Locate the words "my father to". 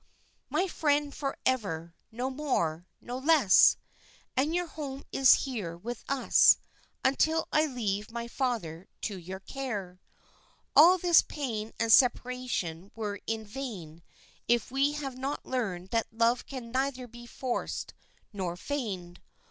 8.09-9.19